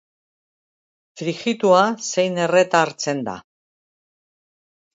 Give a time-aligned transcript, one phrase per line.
[1.21, 3.39] Frijitua zein erreta hartzen da.